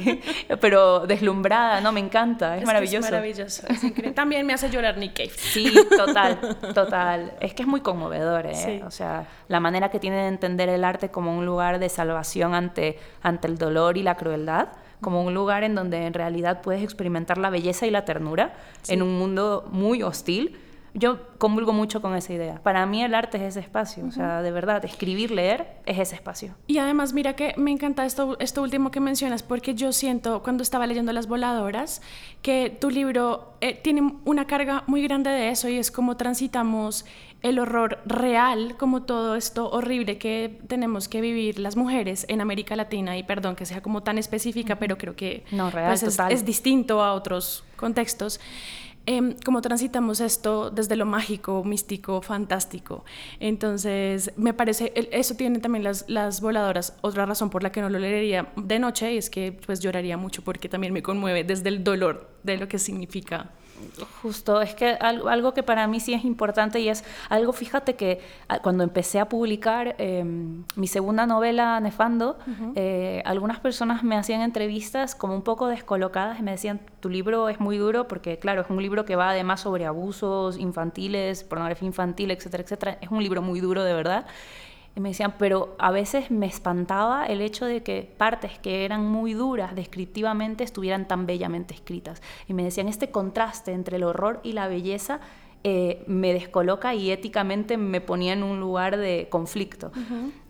[0.60, 1.92] pero deslumbrada, ¿no?
[1.92, 3.06] Me encanta, es, maravilloso.
[3.06, 3.62] es maravilloso.
[4.14, 5.32] También me hace llorar Nick Cave.
[5.36, 7.32] Sí, total, total.
[7.40, 8.82] Es que es muy conmovedor, ¿eh?
[8.84, 12.54] O sea, la manera que tiene de entender el arte como un lugar de salvación
[12.68, 14.68] ante, ante el dolor y la crueldad,
[15.00, 18.54] como un lugar en donde en realidad puedes experimentar la belleza y la ternura
[18.88, 20.58] en un mundo muy hostil.
[20.98, 22.60] Yo convulgo mucho con esa idea.
[22.62, 26.16] Para mí el arte es ese espacio, o sea, de verdad, escribir, leer es ese
[26.16, 26.54] espacio.
[26.66, 30.62] Y además, mira que me encanta esto, esto último que mencionas, porque yo siento cuando
[30.62, 32.02] estaba leyendo Las Voladoras
[32.42, 37.04] que tu libro eh, tiene una carga muy grande de eso y es como transitamos
[37.42, 42.74] el horror real, como todo esto horrible que tenemos que vivir las mujeres en América
[42.74, 46.44] Latina, y perdón que sea como tan específica, pero creo que no, real, pues, es,
[46.44, 48.40] distinto a otros contextos.
[49.10, 53.06] Eh, como transitamos esto desde lo mágico, místico, fantástico.
[53.40, 56.94] Entonces, me parece, eso tiene también las, las voladoras.
[57.00, 60.44] Otra razón por la que no lo leería de noche es que pues lloraría mucho
[60.44, 63.50] porque también me conmueve desde el dolor de lo que significa
[64.22, 68.20] Justo, es que algo, que para mí sí es importante y es algo, fíjate que
[68.48, 72.38] ah, cuando empecé a publicar em, mi segunda novela, Nefando,
[72.74, 77.48] eh, algunas personas me hacían entrevistas como un poco descolocadas y me decían, tu libro
[77.48, 81.86] es muy duro porque, claro, es un libro que va además sobre abusos infantiles, pornografía
[81.86, 82.98] infantil, etcétera, etcétera.
[83.00, 84.26] Es un libro muy duro, de verdad.
[84.98, 89.06] Y me decían, pero a veces me espantaba el hecho de que partes que eran
[89.06, 92.20] muy duras descriptivamente estuvieran tan bellamente escritas.
[92.48, 95.20] Y me decían, este contraste entre el horror y la belleza
[95.62, 99.92] eh, me descoloca y éticamente me ponía en un lugar de conflicto.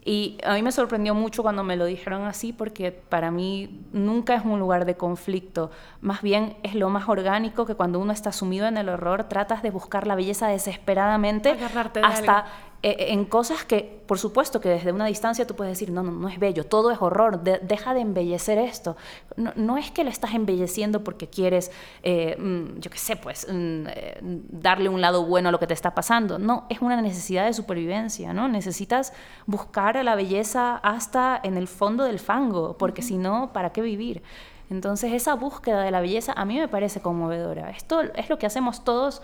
[0.02, 4.34] Y a mí me sorprendió mucho cuando me lo dijeron así, porque para mí nunca
[4.34, 5.70] es un lugar de conflicto.
[6.00, 9.62] Más bien es lo más orgánico que cuando uno está sumido en el horror, tratas
[9.62, 11.54] de buscar la belleza desesperadamente
[12.02, 12.46] hasta
[12.82, 16.28] en cosas que, por supuesto, que desde una distancia tú puedes decir, no, no, no
[16.28, 18.96] es bello, todo es horror, deja de embellecer esto.
[19.36, 21.72] No, es que lo estás embelleciendo porque quieres,
[22.04, 25.66] eh, mm, yo qué sé, pues, mm, eh, darle un lado bueno a lo que
[25.66, 26.38] te está pasando.
[26.38, 28.46] No, es una necesidad de supervivencia, ¿no?
[28.48, 29.12] Necesitas
[29.46, 34.22] buscar la belleza hasta en el fondo del fango, porque si no, ¿para qué vivir?
[34.70, 37.70] Entonces, esa búsqueda de la belleza a mí me parece conmovedora.
[37.70, 39.22] Esto es lo que hacemos todos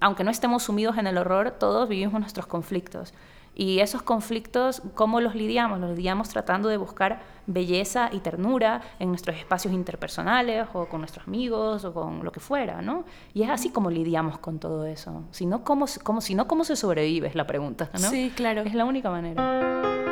[0.00, 3.14] aunque no estemos sumidos en el horror, todos vivimos nuestros conflictos.
[3.54, 5.80] Y esos conflictos, ¿cómo los lidiamos?
[5.80, 11.26] Los lidiamos tratando de buscar belleza y ternura en nuestros espacios interpersonales o con nuestros
[11.26, 13.04] amigos o con lo que fuera, ¿no?
[13.34, 15.24] Y es así como lidiamos con todo eso.
[15.32, 17.26] Si no, ¿cómo, cómo, si no, ¿cómo se sobrevive?
[17.26, 18.10] Es la pregunta, ¿no?
[18.10, 18.60] Sí, claro.
[18.60, 20.07] Es la única manera.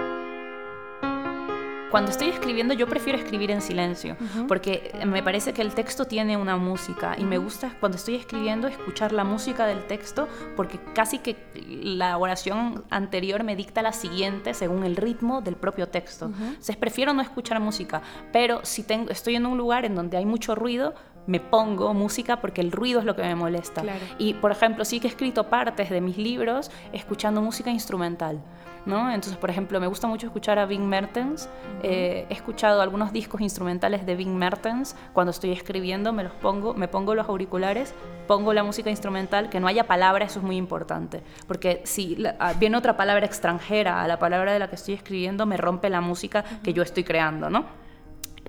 [1.91, 4.17] Cuando estoy escribiendo yo prefiero escribir en silencio,
[4.49, 8.67] porque me parece que el texto tiene una música y me gusta cuando estoy escribiendo
[8.67, 11.37] escuchar la música del texto, porque casi que
[11.83, 16.27] la oración anterior me dicta la siguiente según el ritmo del propio texto.
[16.27, 20.27] Entonces prefiero no escuchar música, pero si tengo, estoy en un lugar en donde hay
[20.27, 20.95] mucho ruido,
[21.27, 23.83] me pongo música porque el ruido es lo que me molesta.
[24.19, 28.41] Y, por ejemplo, sí que he escrito partes de mis libros escuchando música instrumental.
[28.87, 29.11] ¿No?
[29.11, 31.49] Entonces, por ejemplo, me gusta mucho escuchar a Bing Mertens.
[31.83, 34.97] Eh, he escuchado algunos discos instrumentales de Bing Mertens.
[35.13, 37.93] Cuando estoy escribiendo, me los pongo, me pongo los auriculares,
[38.27, 41.23] pongo la música instrumental, que no haya palabra, eso es muy importante.
[41.47, 45.45] Porque si ah, viene otra palabra extranjera a la palabra de la que estoy escribiendo,
[45.47, 47.87] me rompe la música que yo estoy creando, ¿no?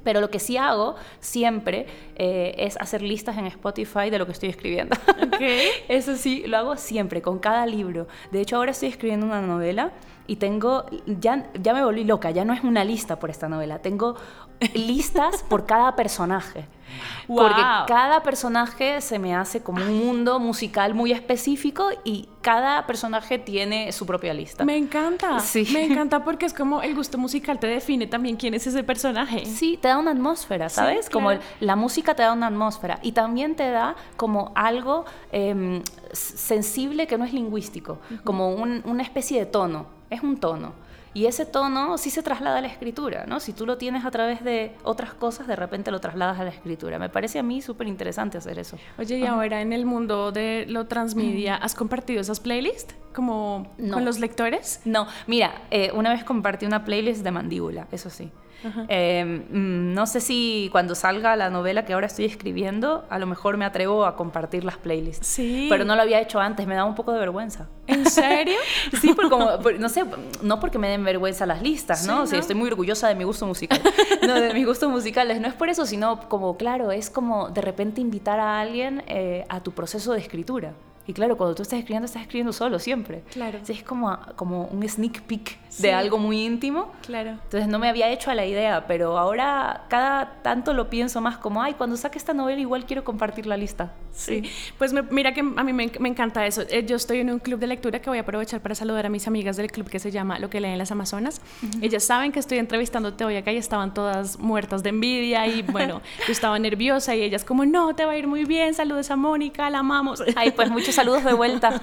[0.04, 1.86] Pero lo que sí hago siempre
[2.16, 4.96] eh, es hacer listas en Spotify de lo que estoy escribiendo.
[5.36, 5.68] Okay.
[5.90, 8.08] Eso sí, lo hago siempre, con cada libro.
[8.32, 9.92] De hecho, ahora estoy escribiendo una novela
[10.28, 13.80] y tengo, ya, ya me volví loca, ya no es una lista por esta novela,
[13.80, 14.16] tengo
[14.74, 16.66] listas por cada personaje.
[17.28, 23.38] Porque cada personaje se me hace como un mundo musical muy específico y cada personaje
[23.38, 24.64] tiene su propia lista.
[24.64, 25.40] Me encanta.
[25.40, 25.68] Sí.
[25.74, 29.46] Me encanta porque es como el gusto musical te define también quién es ese personaje.
[29.46, 31.10] Sí, te da una atmósfera, ¿sabes?
[31.10, 37.06] Como la música te da una atmósfera y también te da como algo em, sensible
[37.08, 39.97] que no es lingüístico, como una especie de tono.
[40.10, 40.74] Es un tono.
[41.14, 43.40] Y ese tono sí se traslada a la escritura, ¿no?
[43.40, 46.52] Si tú lo tienes a través de otras cosas, de repente lo trasladas a la
[46.52, 47.00] escritura.
[47.00, 48.78] Me parece a mí súper interesante hacer eso.
[49.00, 52.94] Oye, y ahora en el mundo de lo transmedia, ¿has compartido esas playlists?
[53.16, 54.82] Como con los lectores?
[54.86, 58.30] No, mira, eh, una vez compartí una playlist de mandíbula, eso sí.
[58.88, 63.28] Em, mm, no sé si cuando salga la novela que ahora estoy escribiendo, a lo
[63.28, 65.28] mejor me atrevo a compartir las playlists.
[65.28, 65.68] Sí.
[65.70, 67.68] Pero no lo había hecho antes, me da un poco de vergüenza.
[67.88, 68.58] ¿En serio?
[69.02, 70.04] sí, porque como, no sé,
[70.42, 72.24] no porque me den vergüenza las listas, ¿no?
[72.24, 73.82] O sea, estoy muy orgullosa de mi gusto musical.
[74.28, 75.40] no, de mis gustos musicales.
[75.40, 79.46] No es por eso, sino como, claro, es como de repente invitar a alguien eh,
[79.50, 80.74] a tu proceso de escritura.
[81.08, 83.24] Y claro, cuando tú estás escribiendo, estás escribiendo solo siempre.
[83.32, 83.60] Claro.
[83.66, 86.92] es como, como un sneak peek de algo muy íntimo.
[87.06, 87.32] Claro.
[87.32, 91.38] Entonces no me había hecho a la idea, pero ahora cada tanto lo pienso más
[91.38, 93.94] como, ay, cuando saque esta novela igual quiero compartir la lista.
[94.12, 94.44] Sí.
[94.80, 96.64] Pues mira que a mí me, encanta eso.
[96.70, 99.10] Eh, yo estoy en un club de lectura que voy a aprovechar para saludar a
[99.10, 101.40] mis amigas del club que se llama Lo que leen las Amazonas.
[101.82, 106.02] Ellas saben que estoy entrevistándote hoy acá y estaban todas muertas de envidia y bueno,
[106.26, 109.16] yo estaba nerviosa y ellas como, no, te va a ir muy bien, saludos a
[109.16, 110.24] Mónica, la amamos.
[110.36, 111.80] Ay, pues muchos saludos de vuelta.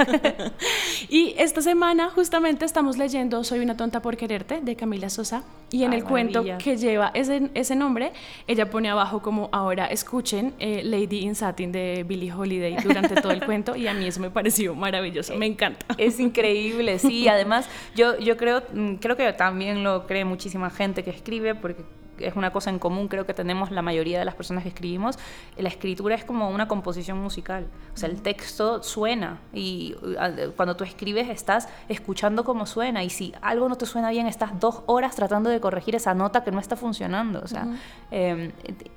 [1.09, 5.85] y esta semana justamente estamos leyendo Soy una tonta por quererte de Camila Sosa y
[5.85, 8.13] en el cuento que lleva ese, ese nombre,
[8.49, 13.31] ella pone abajo como ahora escuchen eh, Lady in Satin de Billie Holiday durante todo
[13.31, 15.87] el cuento y a mí eso me pareció maravilloso, me encanta.
[15.97, 21.05] Es increíble, sí, además yo, yo creo, mm, creo que también lo cree muchísima gente
[21.05, 21.85] que escribe porque
[22.19, 25.19] es una cosa en común, creo que tenemos la mayoría de las personas que escribimos,
[25.57, 27.67] la escritura es como una composición musical.
[27.95, 33.11] O sea, el texto suena y uh, cuando tú escribes estás escuchando cómo suena y
[33.11, 36.51] si algo no te suena bien, estás dos horas tratando de corregir esa nota que
[36.51, 37.41] no está funcionando.
[37.43, 37.67] O sea,
[38.11, 38.53] em,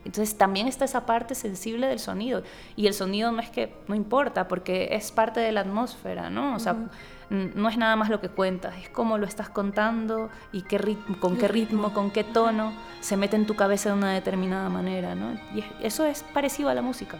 [0.05, 2.43] entonces también está esa parte sensible del sonido
[2.75, 6.55] y el sonido no es que no importa porque es parte de la atmósfera, ¿no?
[6.55, 6.75] O sea,
[7.29, 11.19] no es nada más lo que cuentas, es cómo lo estás contando y qué ritmo,
[11.19, 15.15] con qué ritmo, con qué tono se mete en tu cabeza de una determinada manera,
[15.15, 15.33] ¿no?
[15.53, 17.19] Y eso es parecido a la música.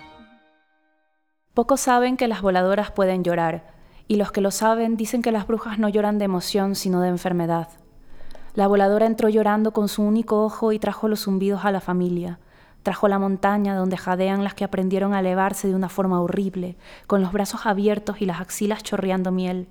[1.53, 3.73] Pocos saben que las voladoras pueden llorar,
[4.07, 7.09] y los que lo saben dicen que las brujas no lloran de emoción, sino de
[7.09, 7.67] enfermedad.
[8.53, 12.39] La voladora entró llorando con su único ojo y trajo los zumbidos a la familia.
[12.83, 17.21] Trajo la montaña donde jadean las que aprendieron a elevarse de una forma horrible, con
[17.21, 19.67] los brazos abiertos y las axilas chorreando miel.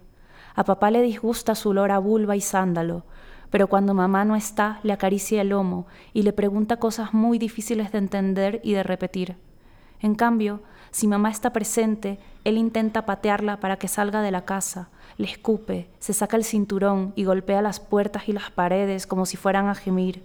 [0.56, 3.04] A papá le disgusta su olor a vulva y sándalo,
[3.50, 7.92] pero cuando mamá no está, le acaricia el lomo y le pregunta cosas muy difíciles
[7.92, 9.36] de entender y de repetir.
[10.00, 14.88] En cambio, si mamá está presente, él intenta patearla para que salga de la casa,
[15.18, 19.36] le escupe, se saca el cinturón y golpea las puertas y las paredes como si
[19.36, 20.24] fueran a gemir.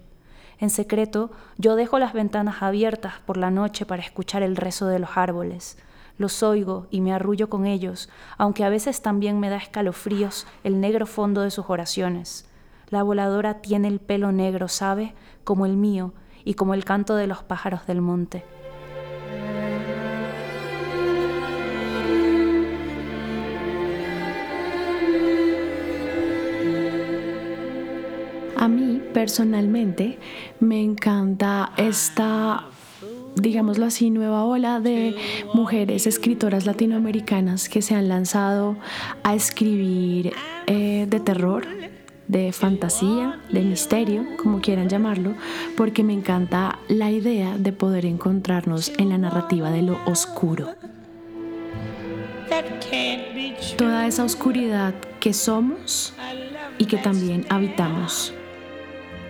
[0.60, 5.00] En secreto, yo dejo las ventanas abiertas por la noche para escuchar el rezo de
[5.00, 5.78] los árboles.
[6.22, 8.08] Los oigo y me arrullo con ellos,
[8.38, 12.48] aunque a veces también me da escalofríos el negro fondo de sus oraciones.
[12.90, 15.16] La voladora tiene el pelo negro, ¿sabe?
[15.44, 16.14] Como el mío
[16.46, 18.46] y como el canto de los pájaros del monte.
[28.58, 30.20] A mí personalmente
[30.60, 32.68] me encanta esta
[33.42, 35.16] digámoslo así, nueva ola de
[35.54, 38.78] mujeres escritoras latinoamericanas que se han lanzado
[39.24, 40.34] a escribir
[40.68, 41.66] eh, de terror,
[42.28, 45.34] de fantasía, de misterio, como quieran llamarlo,
[45.76, 50.70] porque me encanta la idea de poder encontrarnos en la narrativa de lo oscuro.
[53.78, 56.14] Toda esa oscuridad que somos
[56.78, 58.34] y que también habitamos.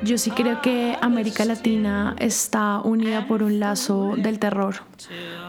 [0.04, 4.76] Yo sí creo que América Latina está unida por un lazo del terror,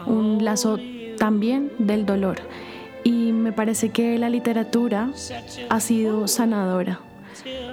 [0.07, 0.79] un lazo
[1.17, 2.37] también del dolor.
[3.03, 5.11] Y me parece que la literatura
[5.71, 7.01] ha sido sanadora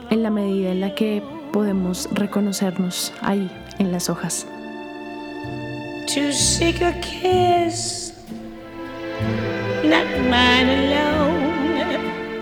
[0.10, 1.22] en la medida en la que
[1.52, 4.48] podemos reconocernos ahí en las hojas.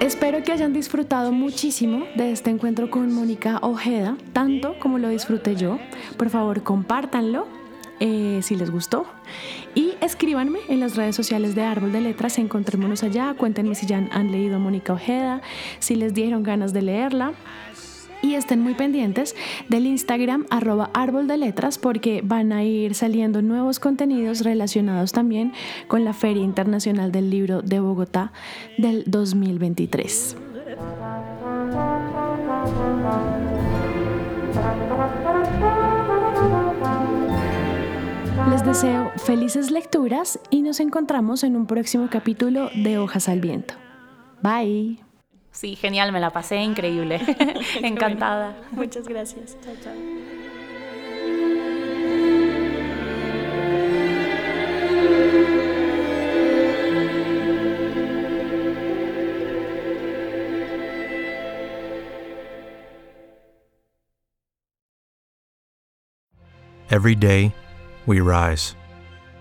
[0.08, 5.58] Espero que hayan disfrutado muchísimo de este encuentro con Mónica Ojeda, tanto como lo disfruté
[5.58, 5.80] yo.
[6.16, 7.46] Por favor, compártanlo
[8.00, 9.06] eh, si les gustó.
[9.76, 13.98] Y escríbanme en las redes sociales de Árbol de Letras, encontrémonos allá, cuéntenme si ya
[13.98, 15.42] han leído Mónica Ojeda,
[15.80, 17.34] si les dieron ganas de leerla.
[18.22, 19.36] Y estén muy pendientes
[19.70, 25.54] del Instagram arroba árbol de letras porque van a ir saliendo nuevos contenidos relacionados también
[25.88, 28.32] con la Feria Internacional del Libro de Bogotá
[28.78, 30.38] del 2023.
[38.50, 43.76] Les deseo felices lecturas y nos encontramos en un próximo capítulo de Hojas al Viento.
[44.42, 45.07] Bye.
[45.58, 47.20] Sí, genial, me la pasé increíble.
[47.20, 48.56] Ah, Encantada.
[48.74, 49.58] Muchas gracias.
[49.64, 49.92] Chao, chao.
[66.92, 67.52] Every day,
[68.06, 68.76] we rise,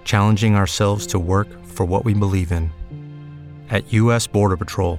[0.05, 2.71] challenging ourselves to work for what we believe in.
[3.69, 4.27] At U.S.
[4.27, 4.99] Border Patrol,